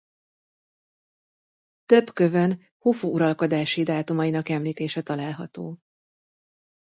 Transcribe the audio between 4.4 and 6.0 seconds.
említése található.